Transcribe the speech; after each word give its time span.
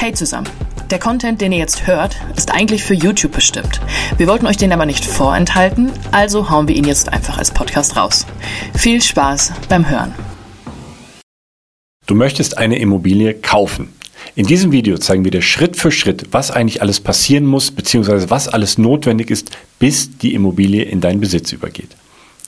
Hey 0.00 0.12
zusammen. 0.12 0.48
Der 0.90 1.00
Content, 1.00 1.40
den 1.40 1.50
ihr 1.50 1.58
jetzt 1.58 1.88
hört, 1.88 2.16
ist 2.36 2.52
eigentlich 2.54 2.84
für 2.84 2.94
YouTube 2.94 3.32
bestimmt. 3.32 3.80
Wir 4.16 4.28
wollten 4.28 4.46
euch 4.46 4.56
den 4.56 4.72
aber 4.72 4.86
nicht 4.86 5.04
vorenthalten, 5.04 5.90
also 6.12 6.50
hauen 6.50 6.68
wir 6.68 6.76
ihn 6.76 6.84
jetzt 6.84 7.12
einfach 7.12 7.36
als 7.36 7.50
Podcast 7.50 7.96
raus. 7.96 8.24
Viel 8.76 9.02
Spaß 9.02 9.54
beim 9.68 9.90
Hören. 9.90 10.14
Du 12.06 12.14
möchtest 12.14 12.58
eine 12.58 12.78
Immobilie 12.78 13.34
kaufen. 13.34 13.92
In 14.36 14.46
diesem 14.46 14.70
Video 14.70 14.98
zeigen 14.98 15.24
wir 15.24 15.32
dir 15.32 15.42
Schritt 15.42 15.76
für 15.76 15.90
Schritt, 15.90 16.28
was 16.30 16.52
eigentlich 16.52 16.80
alles 16.80 17.00
passieren 17.00 17.44
muss, 17.44 17.72
beziehungsweise 17.72 18.30
was 18.30 18.46
alles 18.46 18.78
notwendig 18.78 19.30
ist, 19.32 19.50
bis 19.80 20.16
die 20.16 20.32
Immobilie 20.32 20.84
in 20.84 21.00
deinen 21.00 21.18
Besitz 21.18 21.50
übergeht. 21.50 21.96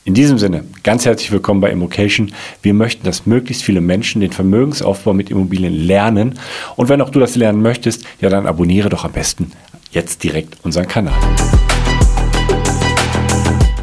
In 0.03 0.15
diesem 0.15 0.39
Sinne, 0.39 0.65
ganz 0.83 1.05
herzlich 1.05 1.31
willkommen 1.31 1.61
bei 1.61 1.71
Immocation. 1.71 2.33
Wir 2.63 2.73
möchten, 2.73 3.05
dass 3.05 3.27
möglichst 3.27 3.63
viele 3.63 3.83
Menschen 3.83 4.23
den 4.23 4.33
Vermögensaufbau 4.33 5.13
mit 5.13 5.31
Immobilien 5.31 5.75
lernen. 5.75 6.39
Und 6.77 6.89
wenn 6.89 7.03
auch 7.03 7.11
du 7.11 7.21
das 7.21 7.37
lernen 7.37 7.61
möchtest, 7.61 8.07
ja, 8.19 8.31
dann 8.31 8.47
abonniere 8.47 8.89
doch 8.89 9.05
am 9.05 9.13
besten 9.13 9.53
jetzt 9.91 10.25
direkt 10.25 10.57
unseren 10.63 10.89
Kanal. 10.89 11.13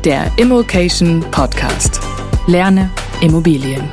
Der 0.04 0.32
Immocation 0.38 1.24
Podcast. 1.30 2.00
Lerne 2.48 2.90
Immobilien. 3.22 3.84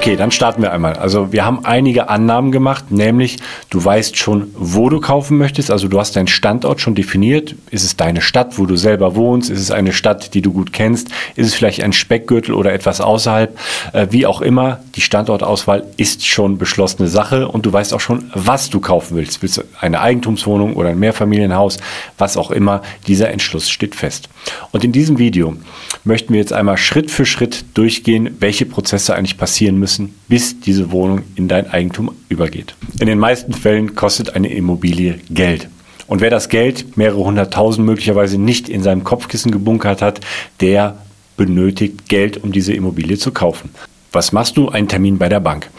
Okay, 0.00 0.16
dann 0.16 0.30
starten 0.30 0.62
wir 0.62 0.72
einmal. 0.72 0.94
Also 0.94 1.30
wir 1.30 1.44
haben 1.44 1.66
einige 1.66 2.08
Annahmen 2.08 2.52
gemacht, 2.52 2.90
nämlich 2.90 3.36
du 3.68 3.84
weißt 3.84 4.16
schon, 4.16 4.46
wo 4.54 4.88
du 4.88 4.98
kaufen 4.98 5.36
möchtest. 5.36 5.70
Also 5.70 5.88
du 5.88 6.00
hast 6.00 6.16
deinen 6.16 6.26
Standort 6.26 6.80
schon 6.80 6.94
definiert. 6.94 7.54
Ist 7.70 7.84
es 7.84 7.96
deine 7.98 8.22
Stadt, 8.22 8.58
wo 8.58 8.64
du 8.64 8.76
selber 8.76 9.14
wohnst? 9.14 9.50
Ist 9.50 9.60
es 9.60 9.70
eine 9.70 9.92
Stadt, 9.92 10.32
die 10.32 10.40
du 10.40 10.54
gut 10.54 10.72
kennst? 10.72 11.08
Ist 11.36 11.48
es 11.48 11.54
vielleicht 11.54 11.82
ein 11.82 11.92
Speckgürtel 11.92 12.54
oder 12.54 12.72
etwas 12.72 13.02
außerhalb? 13.02 13.58
Äh, 13.92 14.06
wie 14.08 14.24
auch 14.24 14.40
immer, 14.40 14.80
die 14.94 15.02
Standortauswahl 15.02 15.84
ist 15.98 16.26
schon 16.26 16.56
beschlossene 16.56 17.08
Sache 17.08 17.46
und 17.48 17.66
du 17.66 17.72
weißt 17.74 17.92
auch 17.92 18.00
schon, 18.00 18.30
was 18.32 18.70
du 18.70 18.80
kaufen 18.80 19.18
willst. 19.18 19.42
Willst 19.42 19.58
du 19.58 19.64
eine 19.80 20.00
Eigentumswohnung 20.00 20.76
oder 20.76 20.88
ein 20.88 20.98
Mehrfamilienhaus? 20.98 21.76
Was 22.16 22.38
auch 22.38 22.50
immer, 22.50 22.80
dieser 23.06 23.28
Entschluss 23.28 23.68
steht 23.68 23.94
fest. 23.94 24.30
Und 24.72 24.82
in 24.82 24.92
diesem 24.92 25.18
Video 25.18 25.56
möchten 26.04 26.32
wir 26.32 26.40
jetzt 26.40 26.54
einmal 26.54 26.78
Schritt 26.78 27.10
für 27.10 27.26
Schritt 27.26 27.66
durchgehen, 27.74 28.36
welche 28.40 28.64
Prozesse 28.64 29.14
eigentlich 29.14 29.36
passieren 29.36 29.76
müssen 29.76 29.89
müssen, 29.90 30.14
bis 30.28 30.60
diese 30.60 30.92
Wohnung 30.92 31.22
in 31.34 31.48
dein 31.48 31.68
Eigentum 31.68 32.12
übergeht. 32.28 32.74
In 33.00 33.06
den 33.06 33.18
meisten 33.18 33.52
Fällen 33.52 33.96
kostet 33.96 34.36
eine 34.36 34.52
Immobilie 34.52 35.18
Geld. 35.30 35.68
Und 36.06 36.20
wer 36.20 36.30
das 36.30 36.48
Geld, 36.48 36.96
mehrere 36.96 37.24
hunderttausend 37.24 37.84
möglicherweise 37.86 38.38
nicht 38.38 38.68
in 38.68 38.82
seinem 38.82 39.04
Kopfkissen 39.04 39.50
gebunkert 39.50 40.00
hat, 40.00 40.20
der 40.60 40.98
benötigt 41.36 42.08
Geld, 42.08 42.42
um 42.42 42.52
diese 42.52 42.72
Immobilie 42.72 43.18
zu 43.18 43.32
kaufen. 43.32 43.70
Was 44.12 44.32
machst 44.32 44.56
du? 44.56 44.68
Einen 44.68 44.88
Termin 44.88 45.18
bei 45.18 45.28
der 45.28 45.40
Bank. 45.40 45.70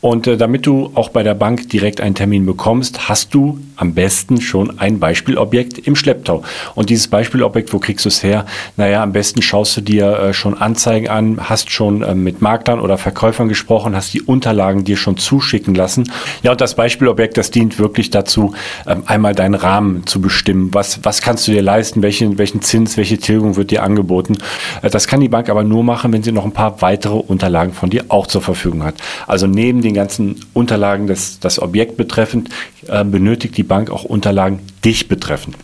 Und 0.00 0.26
äh, 0.26 0.36
damit 0.36 0.66
du 0.66 0.90
auch 0.94 1.10
bei 1.10 1.22
der 1.22 1.34
Bank 1.34 1.68
direkt 1.68 2.00
einen 2.00 2.14
Termin 2.14 2.46
bekommst, 2.46 3.08
hast 3.08 3.34
du 3.34 3.58
am 3.80 3.94
besten 3.94 4.40
schon 4.40 4.78
ein 4.78 4.98
Beispielobjekt 4.98 5.78
im 5.86 5.96
Schlepptau. 5.96 6.42
Und 6.74 6.90
dieses 6.90 7.08
Beispielobjekt, 7.08 7.72
wo 7.72 7.78
kriegst 7.78 8.04
du 8.04 8.10
es 8.10 8.22
her? 8.22 8.44
Naja, 8.76 9.02
am 9.02 9.12
besten 9.12 9.40
schaust 9.40 9.76
du 9.76 9.80
dir 9.80 10.18
äh, 10.18 10.32
schon 10.34 10.56
Anzeigen 10.56 11.08
an, 11.08 11.48
hast 11.48 11.70
schon 11.70 12.02
äh, 12.02 12.14
mit 12.14 12.42
Maklern 12.42 12.80
oder 12.80 12.98
Verkäufern 12.98 13.48
gesprochen, 13.48 13.96
hast 13.96 14.12
die 14.12 14.20
Unterlagen 14.20 14.84
dir 14.84 14.98
schon 14.98 15.16
zuschicken 15.16 15.74
lassen. 15.74 16.10
Ja, 16.42 16.52
und 16.52 16.60
das 16.60 16.74
Beispielobjekt, 16.74 17.38
das 17.38 17.50
dient 17.50 17.78
wirklich 17.78 18.10
dazu, 18.10 18.54
ähm, 18.86 19.02
einmal 19.06 19.34
deinen 19.34 19.54
Rahmen 19.54 20.06
zu 20.06 20.20
bestimmen. 20.20 20.70
Was, 20.72 21.00
was 21.04 21.22
kannst 21.22 21.48
du 21.48 21.52
dir 21.52 21.62
leisten? 21.62 22.02
Welchen, 22.02 22.36
welchen 22.36 22.60
Zins, 22.60 22.98
welche 22.98 23.16
Tilgung 23.16 23.56
wird 23.56 23.70
dir 23.70 23.82
angeboten? 23.82 24.36
Äh, 24.82 24.90
das 24.90 25.06
kann 25.06 25.20
die 25.20 25.28
Bank 25.28 25.48
aber 25.48 25.64
nur 25.64 25.84
machen, 25.84 26.12
wenn 26.12 26.22
sie 26.22 26.32
noch 26.32 26.44
ein 26.44 26.52
paar 26.52 26.82
weitere 26.82 27.14
Unterlagen 27.14 27.72
von 27.72 27.88
dir 27.88 28.04
auch 28.08 28.26
zur 28.26 28.42
Verfügung 28.42 28.82
hat. 28.84 28.96
Also 29.26 29.46
neben 29.46 29.80
den 29.80 29.89
den 29.90 29.94
ganzen 29.94 30.36
Unterlagen 30.54 31.06
des, 31.06 31.40
das 31.40 31.60
Objekt 31.60 31.96
betreffend, 31.96 32.48
äh, 32.86 33.04
benötigt 33.04 33.56
die 33.56 33.62
Bank 33.62 33.90
auch 33.90 34.04
Unterlagen 34.04 34.60
dich 34.84 35.08
betreffend. 35.08 35.56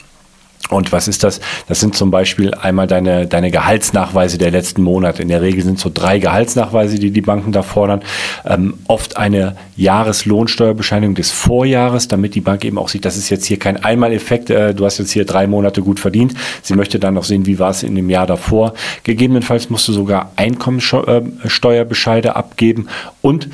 Und 0.69 0.91
was 0.91 1.07
ist 1.07 1.23
das? 1.23 1.41
Das 1.69 1.78
sind 1.78 1.95
zum 1.95 2.11
Beispiel 2.11 2.53
einmal 2.53 2.89
deine, 2.89 3.28
deine 3.28 3.53
Gehaltsnachweise 3.53 4.37
der 4.37 4.50
letzten 4.50 4.83
Monate. 4.83 5.23
In 5.23 5.28
der 5.28 5.41
Regel 5.41 5.62
sind 5.62 5.78
so 5.78 5.93
drei 5.95 6.19
Gehaltsnachweise, 6.19 6.99
die 6.99 7.12
die 7.12 7.21
Banken 7.21 7.53
da 7.53 7.62
fordern. 7.62 8.03
Ähm, 8.45 8.75
oft 8.89 9.17
eine 9.17 9.55
Jahreslohnsteuerbescheinigung 9.77 11.15
des 11.15 11.31
Vorjahres, 11.31 12.09
damit 12.09 12.34
die 12.34 12.41
Bank 12.41 12.65
eben 12.65 12.79
auch 12.79 12.89
sieht, 12.89 13.05
das 13.05 13.17
ist 13.17 13.31
jetzt 13.31 13.47
hier 13.47 13.61
kein 13.61 13.84
Einmaleffekt. 13.84 14.50
Äh, 14.50 14.75
du 14.75 14.84
hast 14.84 14.99
jetzt 14.99 15.12
hier 15.12 15.25
drei 15.25 15.47
Monate 15.47 15.83
gut 15.83 16.00
verdient. 16.00 16.34
Sie 16.62 16.75
möchte 16.75 16.99
dann 16.99 17.15
noch 17.15 17.23
sehen, 17.23 17.47
wie 17.47 17.61
war 17.61 17.71
es 17.71 17.84
in 17.84 17.95
dem 17.95 18.11
Jahr 18.11 18.27
davor. 18.27 18.75
Gegebenenfalls 19.05 19.71
musst 19.71 19.87
du 19.87 19.93
sogar 19.93 20.33
Einkommensteuerbescheide 20.34 22.34
abgeben 22.34 22.89
und 23.23 23.49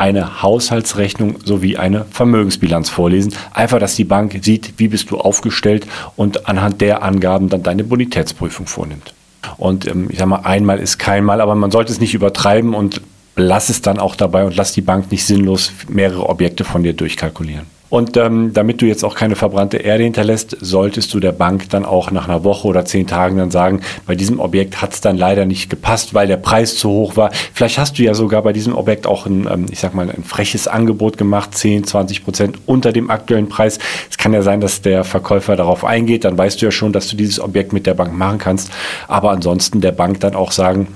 eine 0.00 0.42
Haushaltsrechnung 0.42 1.36
sowie 1.44 1.76
eine 1.76 2.06
Vermögensbilanz 2.10 2.88
vorlesen. 2.88 3.34
Einfach, 3.52 3.78
dass 3.78 3.96
die 3.96 4.04
Bank 4.04 4.38
sieht, 4.42 4.74
wie 4.78 4.88
bist 4.88 5.10
du 5.10 5.18
aufgestellt 5.18 5.86
und 6.16 6.48
anhand 6.48 6.80
der 6.80 7.02
Angaben 7.02 7.50
dann 7.50 7.62
deine 7.62 7.84
Bonitätsprüfung 7.84 8.66
vornimmt. 8.66 9.12
Und 9.58 9.86
ähm, 9.86 10.08
ich 10.10 10.18
sage 10.18 10.30
mal, 10.30 10.40
einmal 10.40 10.78
ist 10.78 10.98
kein 10.98 11.24
Mal, 11.24 11.42
aber 11.42 11.54
man 11.54 11.70
sollte 11.70 11.92
es 11.92 12.00
nicht 12.00 12.14
übertreiben 12.14 12.74
und 12.74 13.02
lass 13.36 13.68
es 13.68 13.82
dann 13.82 13.98
auch 13.98 14.16
dabei 14.16 14.44
und 14.44 14.56
lass 14.56 14.72
die 14.72 14.80
Bank 14.80 15.10
nicht 15.10 15.26
sinnlos 15.26 15.72
mehrere 15.88 16.28
Objekte 16.28 16.64
von 16.64 16.82
dir 16.82 16.94
durchkalkulieren. 16.94 17.66
Und 17.90 18.16
ähm, 18.16 18.52
damit 18.54 18.80
du 18.80 18.86
jetzt 18.86 19.04
auch 19.04 19.16
keine 19.16 19.36
verbrannte 19.36 19.76
Erde 19.76 20.04
hinterlässt, 20.04 20.56
solltest 20.60 21.12
du 21.12 21.20
der 21.20 21.32
Bank 21.32 21.68
dann 21.70 21.84
auch 21.84 22.12
nach 22.12 22.28
einer 22.28 22.44
Woche 22.44 22.68
oder 22.68 22.84
zehn 22.84 23.06
Tagen 23.06 23.36
dann 23.36 23.50
sagen, 23.50 23.80
bei 24.06 24.14
diesem 24.14 24.38
Objekt 24.38 24.80
hat 24.80 24.94
es 24.94 25.00
dann 25.00 25.18
leider 25.18 25.44
nicht 25.44 25.68
gepasst, 25.68 26.14
weil 26.14 26.28
der 26.28 26.36
Preis 26.36 26.76
zu 26.76 26.88
hoch 26.88 27.16
war. 27.16 27.30
Vielleicht 27.52 27.78
hast 27.78 27.98
du 27.98 28.04
ja 28.04 28.14
sogar 28.14 28.42
bei 28.42 28.52
diesem 28.52 28.74
Objekt 28.74 29.08
auch 29.08 29.26
ein, 29.26 29.48
ähm, 29.50 29.66
ich 29.70 29.80
sag 29.80 29.92
mal, 29.94 30.08
ein 30.08 30.22
freches 30.22 30.68
Angebot 30.68 31.18
gemacht, 31.18 31.54
10, 31.56 31.84
20 31.84 32.24
Prozent 32.24 32.58
unter 32.66 32.92
dem 32.92 33.10
aktuellen 33.10 33.48
Preis. 33.48 33.80
Es 34.08 34.16
kann 34.16 34.32
ja 34.32 34.42
sein, 34.42 34.60
dass 34.60 34.82
der 34.82 35.02
Verkäufer 35.02 35.56
darauf 35.56 35.84
eingeht, 35.84 36.24
dann 36.24 36.38
weißt 36.38 36.62
du 36.62 36.66
ja 36.66 36.72
schon, 36.72 36.92
dass 36.92 37.08
du 37.08 37.16
dieses 37.16 37.40
Objekt 37.40 37.72
mit 37.72 37.86
der 37.86 37.94
Bank 37.94 38.16
machen 38.16 38.38
kannst. 38.38 38.70
Aber 39.08 39.32
ansonsten 39.32 39.80
der 39.80 39.92
Bank 39.92 40.20
dann 40.20 40.36
auch 40.36 40.52
sagen, 40.52 40.86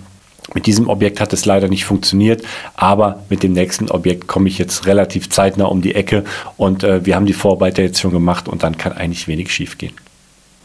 mit 0.52 0.66
diesem 0.66 0.88
Objekt 0.88 1.20
hat 1.20 1.32
es 1.32 1.46
leider 1.46 1.68
nicht 1.68 1.86
funktioniert, 1.86 2.42
aber 2.74 3.24
mit 3.30 3.42
dem 3.42 3.52
nächsten 3.52 3.90
Objekt 3.90 4.26
komme 4.26 4.48
ich 4.48 4.58
jetzt 4.58 4.86
relativ 4.86 5.30
zeitnah 5.30 5.64
um 5.64 5.80
die 5.80 5.94
Ecke 5.94 6.24
und 6.56 6.84
äh, 6.84 7.06
wir 7.06 7.16
haben 7.16 7.26
die 7.26 7.32
Vorarbeiter 7.32 7.82
jetzt 7.82 8.00
schon 8.00 8.10
gemacht 8.10 8.48
und 8.48 8.62
dann 8.62 8.76
kann 8.76 8.92
eigentlich 8.92 9.26
wenig 9.26 9.52
schiefgehen. 9.52 9.94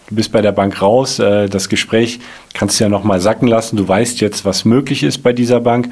Du 0.10 0.16
bist 0.16 0.32
bei 0.32 0.42
der 0.42 0.52
Bank 0.52 0.82
raus, 0.82 1.20
äh, 1.20 1.48
das 1.48 1.70
Gespräch 1.70 2.20
kannst 2.54 2.80
du 2.80 2.84
ja 2.84 2.90
nochmal 2.90 3.22
sacken 3.22 3.48
lassen. 3.48 3.78
Du 3.78 3.88
weißt 3.88 4.20
jetzt, 4.22 4.44
was 4.44 4.66
möglich 4.66 5.04
ist 5.04 5.20
bei 5.20 5.34
dieser 5.34 5.62
Bank 5.62 5.90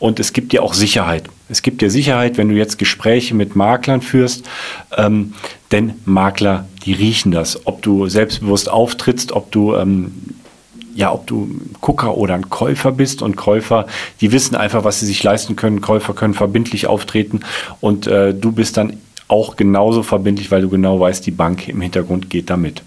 und 0.00 0.18
es 0.18 0.32
gibt 0.32 0.52
dir 0.52 0.62
auch 0.62 0.74
Sicherheit. 0.74 1.24
Es 1.48 1.62
gibt 1.62 1.82
dir 1.82 1.90
Sicherheit, 1.90 2.38
wenn 2.38 2.48
du 2.48 2.56
jetzt 2.56 2.78
Gespräche 2.78 3.34
mit 3.34 3.54
Maklern 3.54 4.00
führst, 4.00 4.48
ähm, 4.96 5.34
denn 5.72 5.94
Makler, 6.04 6.66
die 6.84 6.94
riechen 6.94 7.32
das. 7.32 7.66
Ob 7.66 7.82
du 7.82 8.08
selbstbewusst 8.08 8.70
auftrittst, 8.70 9.32
ob 9.32 9.52
du 9.52 9.76
ähm, 9.76 10.12
ja, 11.00 11.14
ob 11.14 11.26
du 11.26 11.44
ein 11.44 11.74
Gucker 11.80 12.18
oder 12.18 12.34
ein 12.34 12.50
Käufer 12.50 12.92
bist 12.92 13.22
und 13.22 13.34
Käufer, 13.34 13.86
die 14.20 14.32
wissen 14.32 14.54
einfach, 14.54 14.84
was 14.84 15.00
sie 15.00 15.06
sich 15.06 15.22
leisten 15.22 15.56
können. 15.56 15.80
Käufer 15.80 16.12
können 16.12 16.34
verbindlich 16.34 16.86
auftreten 16.86 17.40
und 17.80 18.06
äh, 18.06 18.34
du 18.34 18.52
bist 18.52 18.76
dann 18.76 18.98
auch 19.26 19.56
genauso 19.56 20.02
verbindlich, 20.02 20.50
weil 20.50 20.60
du 20.60 20.68
genau 20.68 21.00
weißt, 21.00 21.24
die 21.24 21.30
Bank 21.30 21.68
im 21.68 21.80
Hintergrund 21.80 22.28
geht 22.28 22.50
damit. 22.50 22.82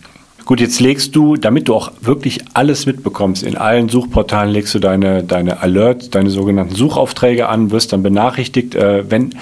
Gut, 0.46 0.59
jetzt 0.59 0.79
legst 0.79 1.16
du, 1.16 1.38
damit 1.38 1.69
du 1.69 1.73
auch 1.73 1.91
wirklich 2.02 2.41
alles 2.53 2.85
mitbekommst, 2.85 3.41
in 3.41 3.57
allen 3.57 3.90
Suchportalen 3.90 4.52
legst 4.52 4.75
du 4.75 4.79
deine, 4.79 5.23
deine 5.23 5.62
Alerts, 5.62 6.12
deine 6.12 6.29
sogenannten 6.29 6.75
Suchaufträge 6.75 7.50
an, 7.50 7.72
wirst 7.72 7.94
dann 7.94 8.03
benachrichtigt, 8.03 8.75
äh, 8.75 9.09
wenn 9.09 9.34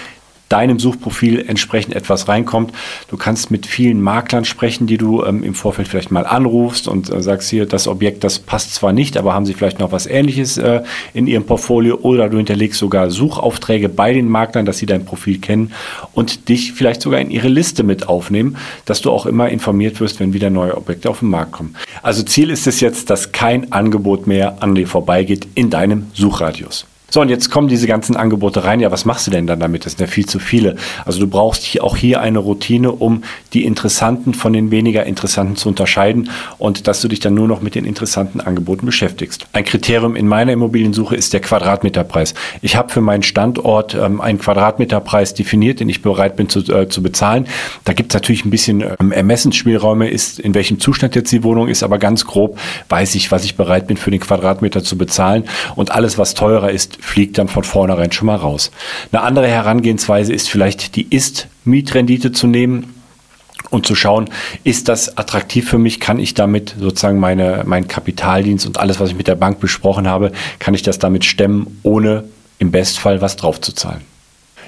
deinem 0.51 0.79
Suchprofil 0.79 1.43
entsprechend 1.47 1.95
etwas 1.95 2.27
reinkommt. 2.27 2.73
Du 3.09 3.17
kannst 3.17 3.51
mit 3.51 3.65
vielen 3.65 4.01
Maklern 4.01 4.45
sprechen, 4.45 4.87
die 4.87 4.97
du 4.97 5.23
ähm, 5.23 5.43
im 5.43 5.53
Vorfeld 5.53 5.87
vielleicht 5.87 6.11
mal 6.11 6.25
anrufst 6.25 6.87
und 6.87 7.11
äh, 7.11 7.21
sagst 7.21 7.49
hier, 7.49 7.65
das 7.65 7.87
Objekt, 7.87 8.23
das 8.23 8.39
passt 8.39 8.73
zwar 8.73 8.93
nicht, 8.93 9.17
aber 9.17 9.33
haben 9.33 9.45
sie 9.45 9.53
vielleicht 9.53 9.79
noch 9.79 9.91
was 9.91 10.07
ähnliches 10.07 10.57
äh, 10.57 10.81
in 11.13 11.27
ihrem 11.27 11.45
Portfolio 11.45 11.95
oder 12.01 12.29
du 12.29 12.37
hinterlegst 12.37 12.79
sogar 12.79 13.09
Suchaufträge 13.09 13.89
bei 13.89 14.13
den 14.13 14.27
Maklern, 14.27 14.65
dass 14.65 14.77
sie 14.77 14.85
dein 14.85 15.05
Profil 15.05 15.39
kennen 15.39 15.73
und 16.13 16.49
dich 16.49 16.73
vielleicht 16.73 17.01
sogar 17.01 17.19
in 17.19 17.31
ihre 17.31 17.47
Liste 17.47 17.83
mit 17.83 18.09
aufnehmen, 18.09 18.57
dass 18.85 19.01
du 19.01 19.11
auch 19.11 19.25
immer 19.25 19.49
informiert 19.49 19.99
wirst, 19.99 20.19
wenn 20.19 20.33
wieder 20.33 20.49
neue 20.49 20.75
Objekte 20.75 21.09
auf 21.09 21.19
den 21.19 21.29
Markt 21.29 21.53
kommen. 21.53 21.75
Also 22.01 22.23
Ziel 22.23 22.49
ist 22.49 22.67
es 22.67 22.79
jetzt, 22.81 23.09
dass 23.09 23.31
kein 23.31 23.71
Angebot 23.71 24.27
mehr 24.27 24.61
an 24.61 24.75
dir 24.75 24.87
vorbeigeht 24.87 25.47
in 25.55 25.69
deinem 25.69 26.07
Suchradius. 26.13 26.85
So, 27.13 27.19
und 27.19 27.27
jetzt 27.27 27.51
kommen 27.51 27.67
diese 27.67 27.87
ganzen 27.87 28.15
Angebote 28.15 28.63
rein. 28.63 28.79
Ja, 28.79 28.89
was 28.89 29.03
machst 29.03 29.27
du 29.27 29.31
denn 29.31 29.45
dann 29.45 29.59
damit? 29.59 29.85
Das 29.85 29.93
sind 29.93 29.99
ja 29.99 30.07
viel 30.07 30.25
zu 30.25 30.39
viele. 30.39 30.77
Also 31.03 31.19
du 31.19 31.27
brauchst 31.27 31.61
hier 31.61 31.83
auch 31.83 31.97
hier 31.97 32.21
eine 32.21 32.39
Routine, 32.39 32.89
um 32.89 33.23
die 33.51 33.65
interessanten 33.65 34.33
von 34.33 34.53
den 34.53 34.71
weniger 34.71 35.05
interessanten 35.05 35.57
zu 35.57 35.67
unterscheiden 35.67 36.29
und 36.57 36.87
dass 36.87 37.01
du 37.01 37.09
dich 37.09 37.19
dann 37.19 37.33
nur 37.33 37.49
noch 37.49 37.61
mit 37.61 37.75
den 37.75 37.83
interessanten 37.83 38.39
Angeboten 38.39 38.85
beschäftigst. 38.85 39.45
Ein 39.51 39.65
Kriterium 39.65 40.15
in 40.15 40.25
meiner 40.25 40.53
Immobiliensuche 40.53 41.13
ist 41.17 41.33
der 41.33 41.41
Quadratmeterpreis. 41.41 42.33
Ich 42.61 42.77
habe 42.77 42.87
für 42.87 43.01
meinen 43.01 43.23
Standort 43.23 43.93
ähm, 43.93 44.21
einen 44.21 44.39
Quadratmeterpreis 44.39 45.33
definiert, 45.33 45.81
den 45.81 45.89
ich 45.89 46.01
bereit 46.01 46.37
bin 46.37 46.47
zu, 46.47 46.59
äh, 46.59 46.87
zu 46.87 47.03
bezahlen. 47.03 47.45
Da 47.83 47.91
gibt 47.91 48.13
es 48.13 48.13
natürlich 48.13 48.45
ein 48.45 48.51
bisschen 48.51 48.85
ähm, 49.01 49.11
Ermessensspielräume, 49.11 50.07
ist 50.07 50.39
in 50.39 50.53
welchem 50.53 50.79
Zustand 50.79 51.15
jetzt 51.15 51.33
die 51.33 51.43
Wohnung 51.43 51.67
ist, 51.67 51.83
aber 51.83 51.97
ganz 51.97 52.25
grob 52.25 52.57
weiß 52.87 53.15
ich, 53.15 53.33
was 53.33 53.43
ich 53.43 53.57
bereit 53.57 53.87
bin 53.87 53.97
für 53.97 54.11
den 54.11 54.21
Quadratmeter 54.21 54.81
zu 54.81 54.97
bezahlen. 54.97 55.43
Und 55.75 55.91
alles, 55.91 56.17
was 56.17 56.35
teurer 56.35 56.71
ist, 56.71 57.00
fliegt 57.01 57.37
dann 57.37 57.49
von 57.49 57.65
vornherein 57.65 58.11
schon 58.11 58.27
mal 58.27 58.37
raus. 58.37 58.71
Eine 59.11 59.23
andere 59.23 59.47
Herangehensweise 59.47 60.31
ist 60.31 60.49
vielleicht 60.49 60.95
die 60.95 61.07
Ist-Mietrendite 61.13 62.31
zu 62.31 62.47
nehmen 62.47 62.93
und 63.69 63.85
zu 63.85 63.95
schauen, 63.95 64.29
ist 64.63 64.87
das 64.87 65.17
attraktiv 65.17 65.69
für 65.69 65.77
mich? 65.77 65.99
Kann 65.99 66.19
ich 66.19 66.33
damit 66.33 66.75
sozusagen 66.79 67.19
meine, 67.19 67.63
meinen 67.65 67.87
Kapitaldienst 67.87 68.65
und 68.65 68.79
alles, 68.79 68.99
was 68.99 69.09
ich 69.09 69.15
mit 69.15 69.27
der 69.27 69.35
Bank 69.35 69.59
besprochen 69.59 70.07
habe, 70.07 70.31
kann 70.59 70.73
ich 70.73 70.83
das 70.83 70.99
damit 70.99 71.25
stemmen, 71.25 71.79
ohne 71.83 72.25
im 72.59 72.71
Bestfall 72.71 73.21
was 73.21 73.35
draufzuzahlen? 73.35 74.10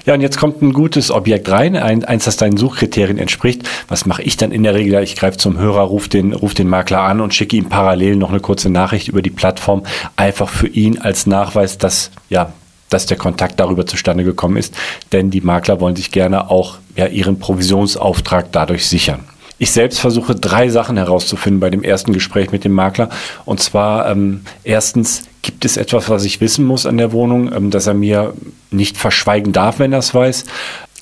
Ja, 0.06 0.12
und 0.12 0.20
jetzt 0.20 0.36
kommt 0.36 0.60
ein 0.60 0.74
gutes 0.74 1.10
Objekt 1.10 1.50
rein, 1.50 1.76
ein, 1.76 2.04
eins, 2.04 2.24
das 2.24 2.36
deinen 2.36 2.58
Suchkriterien 2.58 3.16
entspricht. 3.18 3.62
Was 3.88 4.04
mache 4.04 4.22
ich 4.22 4.36
dann 4.36 4.52
in 4.52 4.62
der 4.62 4.74
Regel? 4.74 5.02
Ich 5.02 5.16
greife 5.16 5.38
zum 5.38 5.58
Hörer, 5.58 5.80
rufe 5.80 6.10
den, 6.10 6.34
ruf 6.34 6.52
den 6.52 6.68
Makler 6.68 7.00
an 7.00 7.22
und 7.22 7.32
schicke 7.32 7.56
ihm 7.56 7.70
parallel 7.70 8.16
noch 8.16 8.30
eine 8.30 8.40
kurze 8.40 8.68
Nachricht 8.68 9.08
über 9.08 9.22
die 9.22 9.30
Plattform, 9.30 9.84
einfach 10.16 10.50
für 10.50 10.68
ihn 10.68 10.98
als 10.98 11.26
Nachweis, 11.26 11.78
dass 11.78 12.10
ja, 12.28 12.52
dass 12.90 13.06
der 13.06 13.16
Kontakt 13.16 13.58
darüber 13.58 13.86
zustande 13.86 14.24
gekommen 14.24 14.58
ist. 14.58 14.74
Denn 15.12 15.30
die 15.30 15.40
Makler 15.40 15.80
wollen 15.80 15.96
sich 15.96 16.10
gerne 16.10 16.50
auch 16.50 16.76
ja, 16.96 17.06
ihren 17.06 17.38
Provisionsauftrag 17.38 18.52
dadurch 18.52 18.86
sichern. 18.86 19.20
Ich 19.58 19.72
selbst 19.72 20.00
versuche 20.00 20.34
drei 20.34 20.68
Sachen 20.68 20.96
herauszufinden 20.96 21.60
bei 21.60 21.70
dem 21.70 21.82
ersten 21.82 22.12
Gespräch 22.12 22.52
mit 22.52 22.64
dem 22.64 22.72
Makler. 22.72 23.08
Und 23.46 23.60
zwar 23.60 24.10
ähm, 24.10 24.42
erstens, 24.64 25.24
gibt 25.44 25.64
es 25.64 25.76
etwas, 25.76 26.08
was 26.08 26.24
ich 26.24 26.40
wissen 26.40 26.64
muss 26.64 26.86
an 26.86 26.96
der 26.98 27.12
Wohnung, 27.12 27.52
ähm, 27.52 27.70
dass 27.70 27.86
er 27.86 27.94
mir 27.94 28.34
nicht 28.70 28.96
verschweigen 28.96 29.52
darf, 29.52 29.78
wenn 29.78 29.92
er 29.92 30.00
es 30.00 30.12
weiß? 30.12 30.44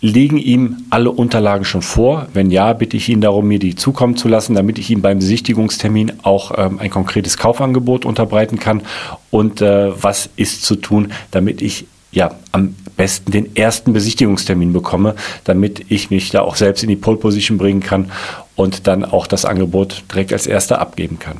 Liegen 0.00 0.36
ihm 0.36 0.78
alle 0.90 1.12
Unterlagen 1.12 1.64
schon 1.64 1.80
vor? 1.80 2.26
Wenn 2.34 2.50
ja, 2.50 2.72
bitte 2.72 2.96
ich 2.96 3.08
ihn 3.08 3.20
darum, 3.20 3.46
mir 3.46 3.60
die 3.60 3.76
zukommen 3.76 4.16
zu 4.16 4.26
lassen, 4.26 4.56
damit 4.56 4.78
ich 4.78 4.90
ihm 4.90 5.00
beim 5.00 5.20
Besichtigungstermin 5.20 6.12
auch 6.24 6.52
ähm, 6.56 6.80
ein 6.80 6.90
konkretes 6.90 7.36
Kaufangebot 7.36 8.04
unterbreiten 8.04 8.58
kann. 8.58 8.82
Und 9.30 9.62
äh, 9.62 9.92
was 10.02 10.28
ist 10.34 10.64
zu 10.64 10.74
tun, 10.74 11.12
damit 11.30 11.62
ich 11.62 11.86
ja 12.12 12.36
am 12.52 12.76
besten 12.96 13.32
den 13.32 13.56
ersten 13.56 13.92
Besichtigungstermin 13.92 14.72
bekomme, 14.72 15.16
damit 15.44 15.90
ich 15.90 16.10
mich 16.10 16.30
da 16.30 16.42
auch 16.42 16.56
selbst 16.56 16.82
in 16.82 16.88
die 16.88 16.96
Pole 16.96 17.16
Position 17.16 17.58
bringen 17.58 17.80
kann 17.80 18.12
und 18.54 18.86
dann 18.86 19.04
auch 19.04 19.26
das 19.26 19.44
Angebot 19.44 20.04
direkt 20.10 20.32
als 20.32 20.46
erster 20.46 20.78
abgeben 20.78 21.18
kann. 21.18 21.38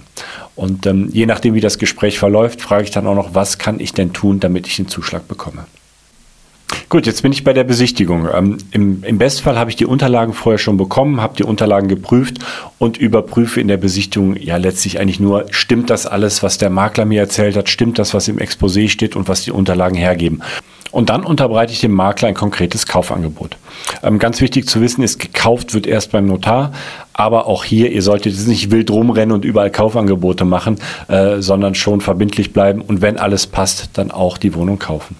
Und 0.57 0.87
ähm, 0.87 1.09
je 1.13 1.27
nachdem, 1.27 1.55
wie 1.55 1.61
das 1.61 1.79
Gespräch 1.79 2.19
verläuft, 2.19 2.61
frage 2.61 2.85
ich 2.85 2.91
dann 2.91 3.07
auch 3.07 3.15
noch, 3.15 3.35
was 3.35 3.59
kann 3.59 3.81
ich 3.81 3.93
denn 3.93 4.13
tun, 4.13 4.41
damit 4.41 4.67
ich 4.67 4.77
den 4.77 4.89
Zuschlag 4.89 5.29
bekomme. 5.29 5.67
Gut, 6.89 7.07
jetzt 7.07 7.23
bin 7.23 7.33
ich 7.33 7.45
bei 7.45 7.53
der 7.53 7.65
Besichtigung. 7.65 8.29
Ähm, 8.33 8.59
im, 8.71 9.03
Im 9.03 9.19
Bestfall 9.19 9.59
habe 9.59 9.71
ich 9.71 9.77
die 9.77 9.87
Unterlagen 9.87 10.33
vorher 10.33 10.59
schon 10.59 10.77
bekommen, 10.77 11.21
habe 11.21 11.37
die 11.37 11.45
Unterlagen 11.45 11.89
geprüft 11.89 12.39
und 12.79 12.99
überprüfe 12.99 13.61
in 13.61 13.69
der 13.69 13.77
Besichtigung 13.77 14.37
ja 14.37 14.57
letztlich 14.57 15.01
eigentlich 15.01 15.21
nur, 15.21 15.47
stimmt 15.51 15.91
das 15.91 16.07
alles, 16.07 16.43
was 16.43 16.59
der 16.59 16.71
Makler 16.71 17.05
mir 17.05 17.21
erzählt 17.21 17.57
hat, 17.57 17.69
stimmt 17.69 17.99
das, 17.99 18.15
was 18.15 18.29
im 18.29 18.39
Exposé 18.39 18.89
steht 18.89 19.17
und 19.17 19.29
was 19.29 19.43
die 19.43 19.53
Unterlagen 19.53 19.97
hergeben. 19.97 20.43
Und 20.91 21.09
dann 21.09 21.25
unterbreite 21.25 21.73
ich 21.73 21.81
dem 21.81 21.93
Makler 21.93 22.29
ein 22.29 22.35
konkretes 22.35 22.87
Kaufangebot. 22.87 23.57
Ähm, 24.03 24.19
ganz 24.19 24.43
wichtig 24.43 24.69
zu 24.69 24.83
wissen 24.83 25.03
ist, 25.03 25.19
gekauft 25.19 25.73
wird 25.73 25.87
erst 25.87 26.13
beim 26.13 26.27
Notar, 26.27 26.73
aber 27.15 27.47
auch 27.47 27.65
hier, 27.65 27.91
ihr 27.91 28.03
solltet 28.03 28.35
jetzt 28.35 28.47
nicht 28.47 28.71
wild 28.71 28.91
rumrennen 28.91 29.35
und 29.35 29.47
überall 29.47 29.71
Kaufangebote 29.71 30.45
machen, 30.45 30.79
äh, 31.09 31.41
sondern 31.41 31.75
schon 31.75 32.03
verbindlich 32.03 32.53
bleiben 32.53 32.83
und 32.83 33.01
wenn 33.01 33.17
alles 33.17 33.47
passt, 33.47 33.91
dann 33.95 34.11
auch 34.11 34.37
die 34.37 34.55
Wohnung 34.55 34.79
kaufen. 34.79 35.17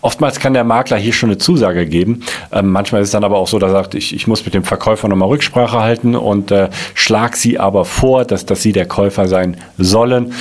Oftmals 0.00 0.40
kann 0.40 0.54
der 0.54 0.64
Makler 0.64 0.96
hier 0.96 1.12
schon 1.12 1.30
eine 1.30 1.38
Zusage 1.38 1.86
geben. 1.86 2.22
Ähm, 2.52 2.70
manchmal 2.70 3.02
ist 3.02 3.08
es 3.08 3.12
dann 3.12 3.24
aber 3.24 3.38
auch 3.38 3.48
so, 3.48 3.58
dass 3.58 3.70
er 3.70 3.74
sagt, 3.74 3.94
ich, 3.94 4.14
ich 4.14 4.26
muss 4.26 4.44
mit 4.44 4.54
dem 4.54 4.64
Verkäufer 4.64 5.08
nochmal 5.08 5.28
Rücksprache 5.28 5.80
halten 5.80 6.16
und 6.16 6.50
äh, 6.50 6.68
schlag 6.94 7.36
sie 7.36 7.58
aber 7.58 7.84
vor, 7.84 8.24
dass, 8.24 8.46
dass 8.46 8.62
sie 8.62 8.72
der 8.72 8.86
Käufer 8.86 9.28
sein 9.28 9.56
sollen. 9.76 10.32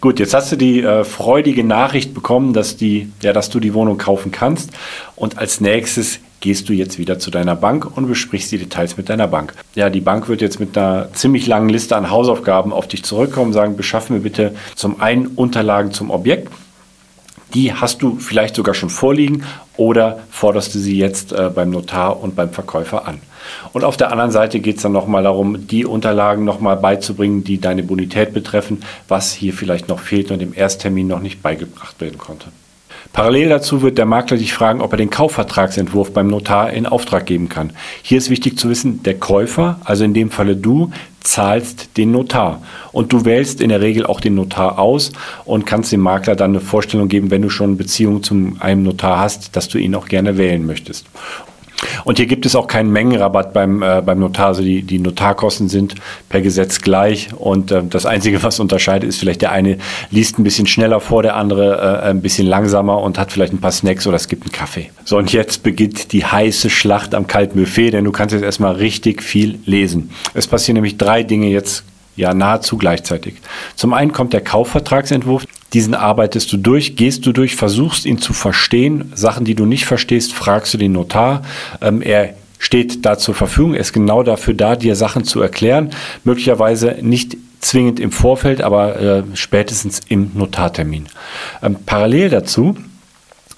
Gut, 0.00 0.18
jetzt 0.18 0.34
hast 0.34 0.52
du 0.52 0.56
die 0.56 0.82
äh, 0.82 1.04
freudige 1.04 1.64
Nachricht 1.64 2.14
bekommen, 2.14 2.52
dass, 2.52 2.76
die, 2.76 3.12
ja, 3.22 3.32
dass 3.32 3.50
du 3.50 3.60
die 3.60 3.74
Wohnung 3.74 3.98
kaufen 3.98 4.32
kannst. 4.32 4.70
Und 5.16 5.38
als 5.38 5.60
nächstes 5.60 6.20
gehst 6.40 6.68
du 6.68 6.72
jetzt 6.72 6.98
wieder 6.98 7.18
zu 7.18 7.30
deiner 7.30 7.54
Bank 7.54 7.96
und 7.96 8.08
besprichst 8.08 8.50
die 8.50 8.58
Details 8.58 8.96
mit 8.96 9.08
deiner 9.10 9.28
Bank. 9.28 9.52
Ja, 9.74 9.90
die 9.90 10.00
Bank 10.00 10.28
wird 10.28 10.40
jetzt 10.40 10.58
mit 10.58 10.76
einer 10.76 11.12
ziemlich 11.12 11.46
langen 11.46 11.68
Liste 11.68 11.96
an 11.96 12.10
Hausaufgaben 12.10 12.72
auf 12.72 12.88
dich 12.88 13.04
zurückkommen 13.04 13.48
und 13.48 13.52
sagen, 13.52 13.76
beschaffen 13.76 14.16
mir 14.16 14.22
bitte 14.22 14.54
zum 14.74 15.00
einen 15.00 15.26
Unterlagen 15.26 15.92
zum 15.92 16.10
Objekt 16.10 16.50
die 17.54 17.72
hast 17.72 18.02
du 18.02 18.16
vielleicht 18.16 18.54
sogar 18.54 18.74
schon 18.74 18.90
vorliegen 18.90 19.44
oder 19.76 20.20
forderst 20.30 20.74
du 20.74 20.78
sie 20.78 20.96
jetzt 20.96 21.32
äh, 21.32 21.50
beim 21.54 21.70
Notar 21.70 22.20
und 22.20 22.36
beim 22.36 22.50
Verkäufer 22.50 23.06
an. 23.06 23.20
Und 23.72 23.84
auf 23.84 23.96
der 23.96 24.12
anderen 24.12 24.30
Seite 24.30 24.60
geht 24.60 24.76
es 24.76 24.82
dann 24.82 24.92
nochmal 24.92 25.22
darum, 25.22 25.66
die 25.66 25.86
Unterlagen 25.86 26.44
nochmal 26.44 26.76
beizubringen, 26.76 27.44
die 27.44 27.60
deine 27.60 27.82
Bonität 27.82 28.34
betreffen, 28.34 28.82
was 29.08 29.32
hier 29.32 29.52
vielleicht 29.52 29.88
noch 29.88 30.00
fehlt 30.00 30.30
und 30.30 30.42
im 30.42 30.54
Ersttermin 30.54 31.08
noch 31.08 31.20
nicht 31.20 31.42
beigebracht 31.42 32.00
werden 32.00 32.18
konnte. 32.18 32.48
Parallel 33.12 33.48
dazu 33.48 33.82
wird 33.82 33.98
der 33.98 34.06
Makler 34.06 34.36
dich 34.36 34.52
fragen, 34.52 34.80
ob 34.80 34.92
er 34.92 34.96
den 34.96 35.10
Kaufvertragsentwurf 35.10 36.12
beim 36.12 36.28
Notar 36.28 36.70
in 36.70 36.86
Auftrag 36.86 37.26
geben 37.26 37.48
kann. 37.48 37.72
Hier 38.02 38.18
ist 38.18 38.30
wichtig 38.30 38.56
zu 38.56 38.68
wissen, 38.68 39.02
der 39.02 39.18
Käufer, 39.18 39.80
also 39.84 40.04
in 40.04 40.14
dem 40.14 40.30
Falle 40.30 40.54
du, 40.54 40.92
zahlst 41.20 41.96
den 41.96 42.12
Notar. 42.12 42.62
Und 42.92 43.12
du 43.12 43.24
wählst 43.24 43.60
in 43.60 43.68
der 43.68 43.80
Regel 43.80 44.06
auch 44.06 44.20
den 44.20 44.34
Notar 44.34 44.78
aus 44.78 45.12
und 45.44 45.66
kannst 45.66 45.92
dem 45.92 46.00
Makler 46.00 46.36
dann 46.36 46.50
eine 46.50 46.60
Vorstellung 46.60 47.08
geben, 47.08 47.30
wenn 47.30 47.42
du 47.42 47.50
schon 47.50 47.70
eine 47.70 47.76
Beziehung 47.76 48.22
zu 48.22 48.52
einem 48.60 48.82
Notar 48.82 49.18
hast, 49.20 49.56
dass 49.56 49.68
du 49.68 49.78
ihn 49.78 49.94
auch 49.94 50.08
gerne 50.08 50.38
wählen 50.38 50.64
möchtest. 50.64 51.06
Und 52.04 52.18
hier 52.18 52.26
gibt 52.26 52.46
es 52.46 52.54
auch 52.54 52.66
keinen 52.66 52.90
Mengenrabatt 52.90 53.52
beim, 53.52 53.82
äh, 53.82 54.02
beim 54.04 54.20
Notar. 54.20 54.48
Also 54.48 54.62
die, 54.62 54.82
die 54.82 54.98
Notarkosten 54.98 55.68
sind 55.68 55.94
per 56.28 56.40
Gesetz 56.40 56.80
gleich. 56.80 57.28
Und 57.36 57.70
äh, 57.70 57.82
das 57.88 58.06
Einzige, 58.06 58.42
was 58.42 58.60
unterscheidet, 58.60 59.08
ist 59.08 59.18
vielleicht 59.18 59.42
der 59.42 59.52
eine 59.52 59.78
liest 60.10 60.38
ein 60.38 60.44
bisschen 60.44 60.66
schneller 60.66 61.00
vor, 61.00 61.22
der 61.22 61.36
andere 61.36 62.02
äh, 62.02 62.08
ein 62.08 62.22
bisschen 62.22 62.46
langsamer 62.46 63.00
und 63.00 63.18
hat 63.18 63.32
vielleicht 63.32 63.52
ein 63.52 63.60
paar 63.60 63.72
Snacks 63.72 64.06
oder 64.06 64.16
es 64.16 64.28
gibt 64.28 64.44
einen 64.44 64.52
Kaffee. 64.52 64.90
So, 65.04 65.18
und 65.18 65.32
jetzt 65.32 65.62
beginnt 65.62 66.12
die 66.12 66.24
heiße 66.24 66.70
Schlacht 66.70 67.14
am 67.14 67.26
kalten 67.26 67.58
Buffet, 67.58 67.90
denn 67.90 68.04
du 68.04 68.12
kannst 68.12 68.32
jetzt 68.32 68.44
erstmal 68.44 68.74
richtig 68.74 69.22
viel 69.22 69.58
lesen. 69.66 70.10
Es 70.34 70.46
passieren 70.46 70.74
nämlich 70.74 70.96
drei 70.96 71.22
Dinge 71.22 71.48
jetzt 71.48 71.84
ja 72.16 72.34
nahezu 72.34 72.76
gleichzeitig. 72.76 73.34
Zum 73.76 73.92
einen 73.92 74.12
kommt 74.12 74.32
der 74.32 74.42
Kaufvertragsentwurf. 74.42 75.46
Diesen 75.72 75.94
arbeitest 75.94 76.52
du 76.52 76.56
durch, 76.56 76.96
gehst 76.96 77.26
du 77.26 77.32
durch, 77.32 77.54
versuchst 77.54 78.04
ihn 78.06 78.18
zu 78.18 78.32
verstehen. 78.32 79.12
Sachen, 79.14 79.44
die 79.44 79.54
du 79.54 79.66
nicht 79.66 79.86
verstehst, 79.86 80.32
fragst 80.32 80.74
du 80.74 80.78
den 80.78 80.92
Notar. 80.92 81.42
Ähm, 81.80 82.02
er 82.02 82.34
steht 82.58 83.04
da 83.06 83.16
zur 83.18 83.34
Verfügung. 83.34 83.74
Er 83.74 83.80
ist 83.80 83.92
genau 83.92 84.22
dafür 84.22 84.54
da, 84.54 84.76
dir 84.76 84.96
Sachen 84.96 85.24
zu 85.24 85.40
erklären. 85.40 85.90
Möglicherweise 86.24 86.96
nicht 87.00 87.36
zwingend 87.60 88.00
im 88.00 88.10
Vorfeld, 88.10 88.62
aber 88.62 89.00
äh, 89.00 89.22
spätestens 89.34 90.00
im 90.08 90.32
Notartermin. 90.34 91.06
Ähm, 91.62 91.76
parallel 91.86 92.30
dazu 92.30 92.76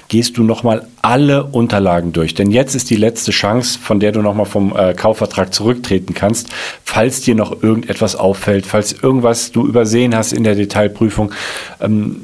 gehst 0.08 0.36
du 0.36 0.42
nochmal 0.42 0.86
alle 1.02 1.44
Unterlagen 1.44 2.12
durch. 2.12 2.34
Denn 2.34 2.52
jetzt 2.52 2.76
ist 2.76 2.88
die 2.88 2.96
letzte 2.96 3.32
Chance, 3.32 3.78
von 3.78 3.98
der 3.98 4.12
du 4.12 4.22
nochmal 4.22 4.46
vom 4.46 4.74
äh, 4.76 4.94
Kaufvertrag 4.94 5.52
zurücktreten 5.52 6.14
kannst, 6.14 6.48
falls 6.84 7.22
dir 7.22 7.34
noch 7.34 7.62
irgendetwas 7.62 8.14
auffällt, 8.14 8.66
falls 8.66 8.92
irgendwas 8.92 9.50
du 9.50 9.66
übersehen 9.66 10.16
hast 10.16 10.32
in 10.32 10.44
der 10.44 10.54
Detailprüfung, 10.54 11.32
ähm, 11.80 12.20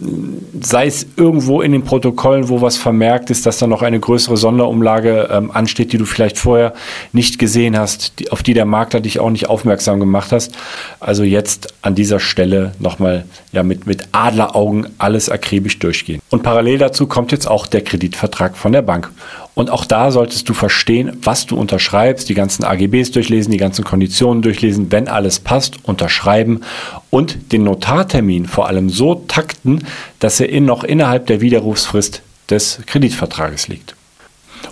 sei 0.60 0.86
es 0.86 1.06
irgendwo 1.16 1.60
in 1.60 1.72
den 1.72 1.82
Protokollen, 1.82 2.48
wo 2.48 2.60
was 2.60 2.76
vermerkt 2.76 3.30
ist, 3.30 3.46
dass 3.46 3.58
da 3.58 3.66
noch 3.66 3.82
eine 3.82 3.98
größere 3.98 4.36
Sonderumlage 4.36 5.28
ähm, 5.32 5.50
ansteht, 5.50 5.92
die 5.92 5.98
du 5.98 6.04
vielleicht 6.04 6.38
vorher 6.38 6.72
nicht 7.12 7.40
gesehen 7.40 7.76
hast, 7.76 8.20
die, 8.20 8.30
auf 8.30 8.44
die 8.44 8.54
der 8.54 8.64
Makler 8.64 9.00
dich 9.00 9.18
auch 9.18 9.30
nicht 9.30 9.48
aufmerksam 9.48 9.98
gemacht 9.98 10.30
hast. 10.30 10.54
Also 11.00 11.24
jetzt 11.24 11.74
an 11.82 11.96
dieser 11.96 12.20
Stelle 12.20 12.72
nochmal 12.78 13.24
ja, 13.52 13.64
mit, 13.64 13.86
mit 13.86 14.04
Adleraugen 14.12 14.86
alles 14.98 15.30
akribisch 15.30 15.80
durchgehen. 15.80 16.20
Und 16.30 16.42
parallel 16.44 16.78
dazu 16.78 17.06
kommt 17.08 17.32
jetzt 17.32 17.48
auch 17.48 17.66
der 17.66 17.82
Kreditvertrag 17.82 18.56
von 18.56 18.67
von 18.68 18.74
der 18.74 18.82
Bank. 18.82 19.10
Und 19.54 19.70
auch 19.70 19.86
da 19.86 20.10
solltest 20.10 20.46
du 20.46 20.52
verstehen, 20.52 21.16
was 21.22 21.46
du 21.46 21.56
unterschreibst, 21.56 22.28
die 22.28 22.34
ganzen 22.34 22.64
AGBs 22.64 23.12
durchlesen, 23.12 23.50
die 23.50 23.56
ganzen 23.56 23.82
Konditionen 23.82 24.42
durchlesen, 24.42 24.92
wenn 24.92 25.08
alles 25.08 25.40
passt, 25.40 25.78
unterschreiben 25.84 26.60
und 27.08 27.50
den 27.52 27.64
Notartermin 27.64 28.44
vor 28.44 28.66
allem 28.66 28.90
so 28.90 29.14
takten, 29.26 29.86
dass 30.18 30.38
er 30.38 30.50
in 30.50 30.66
noch 30.66 30.84
innerhalb 30.84 31.26
der 31.28 31.40
Widerrufsfrist 31.40 32.20
des 32.50 32.80
Kreditvertrages 32.84 33.68
liegt. 33.68 33.96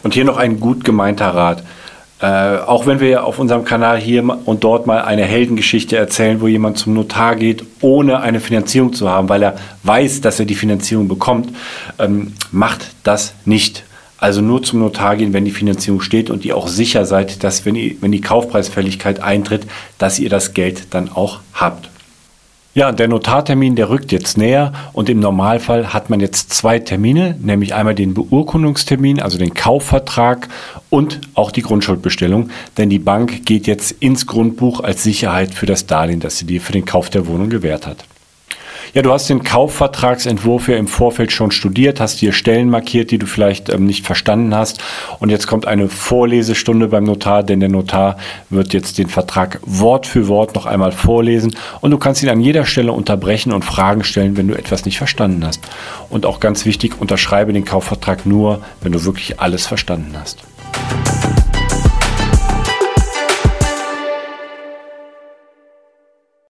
Und 0.02 0.12
hier 0.12 0.26
noch 0.26 0.36
ein 0.36 0.60
gut 0.60 0.84
gemeinter 0.84 1.28
Rat. 1.28 1.62
Äh, 2.18 2.26
auch 2.26 2.86
wenn 2.86 3.00
wir 3.00 3.24
auf 3.24 3.38
unserem 3.38 3.64
Kanal 3.64 3.98
hier 3.98 4.24
und 4.46 4.64
dort 4.64 4.86
mal 4.86 5.02
eine 5.02 5.24
Heldengeschichte 5.24 5.96
erzählen, 5.96 6.40
wo 6.40 6.48
jemand 6.48 6.78
zum 6.78 6.94
Notar 6.94 7.36
geht, 7.36 7.62
ohne 7.82 8.20
eine 8.20 8.40
Finanzierung 8.40 8.94
zu 8.94 9.10
haben, 9.10 9.28
weil 9.28 9.42
er 9.42 9.56
weiß, 9.82 10.22
dass 10.22 10.40
er 10.40 10.46
die 10.46 10.54
Finanzierung 10.54 11.08
bekommt, 11.08 11.54
ähm, 11.98 12.32
macht 12.52 12.92
das 13.02 13.34
nicht. 13.44 13.84
Also 14.18 14.40
nur 14.40 14.62
zum 14.62 14.80
Notar 14.80 15.16
gehen, 15.16 15.34
wenn 15.34 15.44
die 15.44 15.50
Finanzierung 15.50 16.00
steht 16.00 16.30
und 16.30 16.44
ihr 16.46 16.56
auch 16.56 16.68
sicher 16.68 17.04
seid, 17.04 17.44
dass 17.44 17.66
wenn, 17.66 17.74
ihr, 17.74 17.96
wenn 18.00 18.12
die 18.12 18.22
Kaufpreisfälligkeit 18.22 19.22
eintritt, 19.22 19.66
dass 19.98 20.18
ihr 20.18 20.30
das 20.30 20.54
Geld 20.54 20.94
dann 20.94 21.10
auch 21.10 21.40
habt. 21.52 21.90
Ja, 22.76 22.92
der 22.92 23.08
Notartermin, 23.08 23.74
der 23.74 23.88
rückt 23.88 24.12
jetzt 24.12 24.36
näher 24.36 24.74
und 24.92 25.08
im 25.08 25.18
Normalfall 25.18 25.94
hat 25.94 26.10
man 26.10 26.20
jetzt 26.20 26.52
zwei 26.52 26.78
Termine, 26.78 27.34
nämlich 27.40 27.74
einmal 27.74 27.94
den 27.94 28.12
Beurkundungstermin, 28.12 29.18
also 29.18 29.38
den 29.38 29.54
Kaufvertrag 29.54 30.48
und 30.90 31.22
auch 31.32 31.52
die 31.52 31.62
Grundschuldbestellung, 31.62 32.50
denn 32.76 32.90
die 32.90 32.98
Bank 32.98 33.46
geht 33.46 33.66
jetzt 33.66 33.92
ins 34.00 34.26
Grundbuch 34.26 34.80
als 34.80 35.02
Sicherheit 35.02 35.54
für 35.54 35.64
das 35.64 35.86
Darlehen, 35.86 36.20
das 36.20 36.36
sie 36.36 36.44
dir 36.44 36.60
für 36.60 36.72
den 36.72 36.84
Kauf 36.84 37.08
der 37.08 37.26
Wohnung 37.26 37.48
gewährt 37.48 37.86
hat. 37.86 38.04
Ja, 38.94 39.02
du 39.02 39.12
hast 39.12 39.28
den 39.28 39.42
Kaufvertragsentwurf 39.42 40.68
ja 40.68 40.76
im 40.76 40.88
Vorfeld 40.88 41.32
schon 41.32 41.50
studiert, 41.50 42.00
hast 42.00 42.20
dir 42.20 42.32
Stellen 42.32 42.70
markiert, 42.70 43.10
die 43.10 43.18
du 43.18 43.26
vielleicht 43.26 43.68
ähm, 43.68 43.86
nicht 43.86 44.06
verstanden 44.06 44.54
hast. 44.54 44.80
Und 45.18 45.30
jetzt 45.30 45.46
kommt 45.46 45.66
eine 45.66 45.88
Vorlesestunde 45.88 46.88
beim 46.88 47.04
Notar, 47.04 47.42
denn 47.42 47.60
der 47.60 47.68
Notar 47.68 48.16
wird 48.50 48.72
jetzt 48.72 48.98
den 48.98 49.08
Vertrag 49.08 49.60
Wort 49.64 50.06
für 50.06 50.28
Wort 50.28 50.54
noch 50.54 50.66
einmal 50.66 50.92
vorlesen. 50.92 51.54
Und 51.80 51.90
du 51.90 51.98
kannst 51.98 52.22
ihn 52.22 52.28
an 52.28 52.40
jeder 52.40 52.64
Stelle 52.64 52.92
unterbrechen 52.92 53.52
und 53.52 53.64
Fragen 53.64 54.04
stellen, 54.04 54.36
wenn 54.36 54.48
du 54.48 54.54
etwas 54.54 54.84
nicht 54.84 54.98
verstanden 54.98 55.44
hast. 55.44 55.60
Und 56.08 56.26
auch 56.26 56.40
ganz 56.40 56.64
wichtig, 56.64 57.00
unterschreibe 57.00 57.52
den 57.52 57.64
Kaufvertrag 57.64 58.26
nur, 58.26 58.62
wenn 58.80 58.92
du 58.92 59.04
wirklich 59.04 59.40
alles 59.40 59.66
verstanden 59.66 60.14
hast. 60.18 60.38